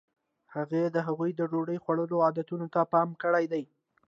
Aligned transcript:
هغې 0.55 0.83
د 0.95 0.97
هغوی 1.07 1.31
د 1.35 1.41
ډوډۍ 1.51 1.77
خوړلو 1.83 2.17
عادتونو 2.25 2.65
ته 2.73 2.81
پام 2.93 3.09
کړی 3.21 3.45
دی. 3.51 3.63